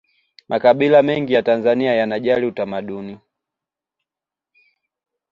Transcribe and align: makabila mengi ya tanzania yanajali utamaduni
makabila 0.49 1.03
mengi 1.03 1.33
ya 1.33 1.43
tanzania 1.43 1.93
yanajali 1.95 2.45
utamaduni 2.45 3.17